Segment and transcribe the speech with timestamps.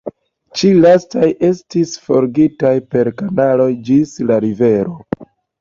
[0.61, 4.99] Ĉi lastaj estis forigitaj per kanalo ĝis la rivero.